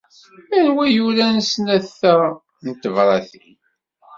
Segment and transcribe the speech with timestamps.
[0.57, 2.13] Anwa ay yuran snat-a
[2.63, 3.57] n tebṛatin?